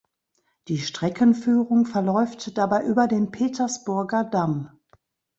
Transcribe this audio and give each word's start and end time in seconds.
Die 0.67 0.79
Streckenführung 0.79 1.85
verläuft 1.85 2.57
dabei 2.57 2.83
über 2.83 3.05
den 3.05 3.29
Petersburger 3.29 4.23
Damm. 4.23 4.71